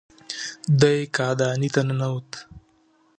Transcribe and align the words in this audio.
دی 0.79 0.97
کاهدانې 1.15 1.69
ته 1.73 1.81
ننوت. 1.87 2.29